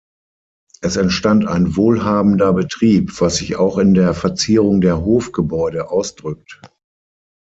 [0.81, 6.59] Es entstand ein wohlhabender Betrieb, was sich auch in der Verzierung der Hofgebäude ausdrückt.